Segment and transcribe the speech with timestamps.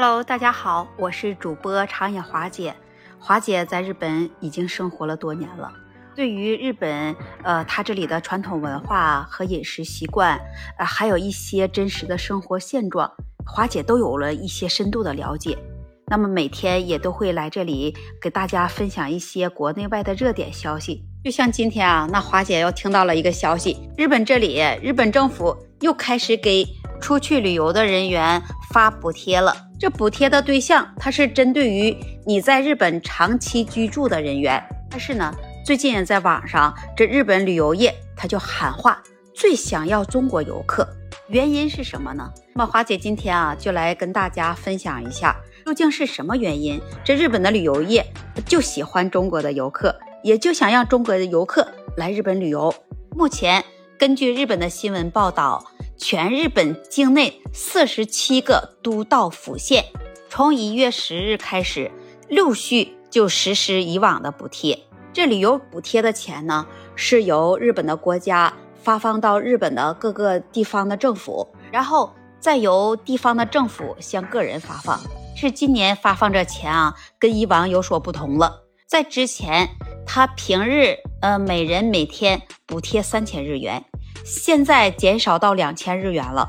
[0.00, 2.72] Hello，大家好，我是主播长野华姐。
[3.18, 5.72] 华姐在日本已经生活了多年了，
[6.14, 10.38] 对于日本，呃，它这里的传统文化和饮食习惯，
[10.78, 13.12] 呃，还有一些真实的生活现状，
[13.44, 15.58] 华姐都有了一些深度的了解。
[16.06, 21.07] 那么每天也都会来这里给大家分享一些国内外的热点消息。
[21.24, 26.64] 就像今天啊，那华姐又听到了一个消息，日本这里，日本政府又开始给
[27.00, 29.54] 出去旅游的人员发补贴了。
[29.80, 34.62] 这补贴的对象，它是针对于你在日本长期居住的人员。
[34.88, 35.34] 但是呢，
[35.66, 39.02] 最近在网上，这日本旅游业他就喊话，
[39.34, 40.88] 最想要中国游客，
[41.28, 42.32] 原因是什么呢？
[42.54, 48.06] 那么华姐今天啊，就来跟大家分享一下，究竟是什么原因，这日本的旅游业
[48.46, 52.74] 就喜欢中国的游客，也就想让中国的游客来日本旅游。
[53.16, 53.64] 目前
[53.98, 55.64] 根据日本的新闻报道。
[56.00, 59.86] 全日本境内四十七个都道府县，
[60.28, 61.90] 从一月十日开始，
[62.28, 64.78] 陆续就实施以往的补贴。
[65.12, 75.00] 这旅游补贴的钱呢，是由日本的国家发放到日本的各个地方的政府，然后再由地方的政府向个人发放。
[75.34, 78.62] 是今年发放这钱啊，跟以往有所不同了。
[78.86, 79.68] 在之前，
[80.08, 83.84] 他平日呃每人每天补贴三千日元。
[84.24, 86.48] 现在减少到两千日元了，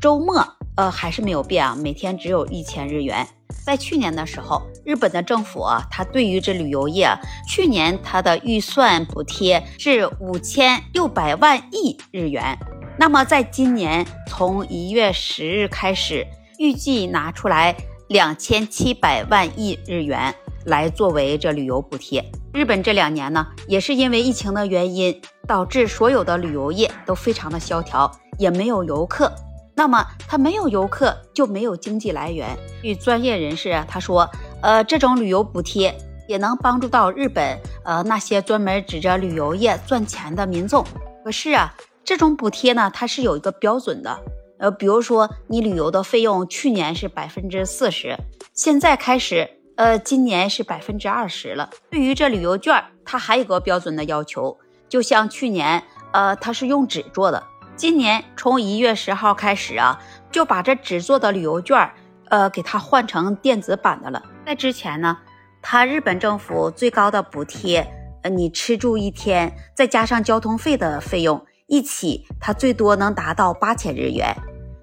[0.00, 3.26] 周末呃还是没有变啊，每天只有一千日元。
[3.66, 7.08] 在去年的时候，日本的政府啊，它对于这旅游业，
[7.48, 12.56] 去年它的预算补贴是五千六百万亿日元。
[12.96, 16.24] 那么在今年从一月十日开始，
[16.58, 17.74] 预计拿出来
[18.08, 20.32] 两千七百万亿日元
[20.66, 22.24] 来作为这旅游补贴。
[22.52, 25.20] 日本这两年呢，也是因为疫情的原因。
[25.48, 29.30] 导致所有的旅游业都非常的萧条，也没有游客。
[29.74, 32.56] 那么他没有游客，就没有经济来源。
[32.80, 34.30] 据专业人士他说，
[34.62, 35.94] 呃，这种旅游补贴
[36.28, 40.84] 也能帮助到日本，呃，那些专门指着旅游业赚钱的民众。
[41.24, 41.74] 可是啊，
[42.04, 44.20] 这种补贴呢，它是有一个标准的。
[44.60, 48.16] 呃，比如说你旅游的费用去年是百分之四十，
[48.54, 49.50] 现在开始，
[49.82, 51.68] 呃，今年是百分之二十了。
[51.90, 54.56] 对于这旅游券，它还有个标准的要求。
[54.88, 55.82] 就像去年，
[56.12, 57.42] 呃，它是用纸做的。
[57.74, 60.00] 今年从一月十号开始啊，
[60.30, 61.90] 就把这纸做的旅游券，
[62.28, 64.22] 呃，给它换成电子版的了。
[64.46, 65.18] 在之前呢，
[65.60, 67.84] 它日本政府最高的补贴，
[68.22, 74.32] 呃，你吃住一天，再加上交通费的费用一起，它最多能达到八千日元。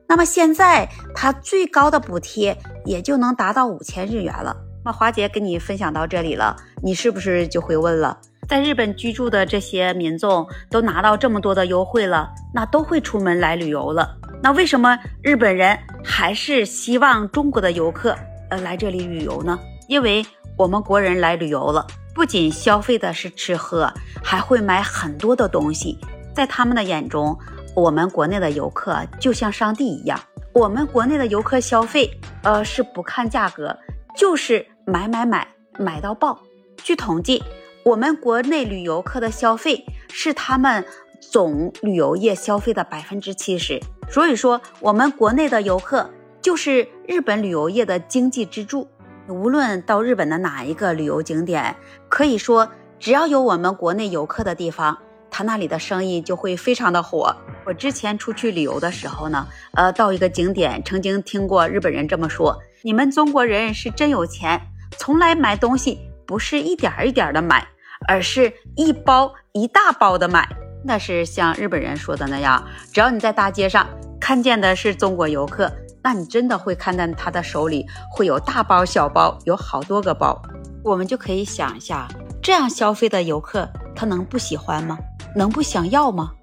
[0.09, 4.65] 那么现在它最高的补贴也就能达到五千日元了。
[4.83, 8.17] 那华姐跟你分享到这里了，你是不是就会问了？
[8.47, 14.17] 在日本居住的这些民众都拿到这么多的优惠了，那都会出门来旅游了。
[14.41, 18.15] 那为什么日本人还是希望中国的游客
[18.49, 19.59] 呃来这里旅游呢？
[19.87, 20.25] 因为
[20.57, 21.85] 我们国人来旅游了，
[22.15, 23.91] 不仅消费的是吃喝，
[24.23, 25.97] 还会买很多的东西。
[26.33, 27.37] 在他们的眼中，
[27.75, 30.19] 我们国内的游客就像上帝一样。
[30.53, 32.09] 我们国内的游客消费，
[32.43, 33.77] 呃，是不看价格，
[34.19, 35.47] 就是买买买，
[35.77, 36.41] 买到爆。
[36.83, 37.41] 据统计。
[37.85, 40.83] 我们国内旅游客的消费是他们
[41.21, 43.79] 总旅游业消费的百分之七十，
[44.11, 46.09] 所以说我们国内的游客
[46.41, 48.89] 就是日本旅游业的经济支柱。
[49.29, 51.77] 无论到日本的哪一个旅游景点，
[52.09, 52.69] 可以说
[52.99, 54.97] 只要有我们国内游客的地方，
[55.31, 57.33] 他那里的生意就会非常的火。
[57.65, 64.61] 我之前出去旅游的时候呢，呃，到一个景点，曾经听过日本人这么说：“你们中国人是真有钱，
[64.97, 67.67] 从来买东西。”不是一点一点的买，
[68.07, 70.47] 而是一包一大包的买。
[70.85, 72.63] 那是像日本人说的那样，
[72.93, 73.89] 只要你在大街上
[74.21, 75.71] 看见的是中国游客，
[76.03, 80.39] 那你真的会看到他的手里会有大包小包，有好多个包。
[80.83, 82.07] 我们就可以想一下，
[82.43, 84.99] 这样消费的游客，他能不喜欢吗？
[85.35, 86.33] 能不想要吗？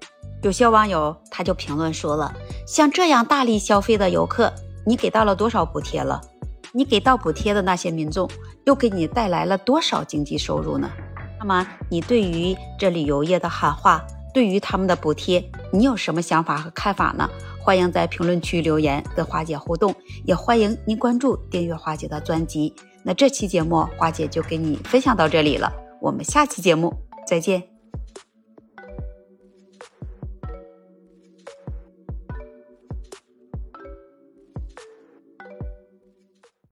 [0.41, 2.33] 有些网友他就评论说了，
[2.67, 4.53] 像这样大力消费的游客，
[4.87, 6.21] 你给到了多少补贴了？
[6.71, 8.29] 你给到补贴的那些民众，
[8.65, 10.89] 又给你带来了多少经济收入呢？
[11.37, 14.01] 那么你对于这旅游业的喊话，
[14.33, 15.43] 对于他们的补贴，
[15.73, 17.29] 你有什么想法和看法呢？
[17.61, 19.93] 欢迎在评论区留言跟花姐互动，
[20.23, 22.73] 也欢迎您关注订阅花姐的专辑。
[23.03, 25.69] 那这期节目花姐就给你分享到这里了，
[26.01, 26.93] 我们下期节目
[27.27, 27.76] 再见。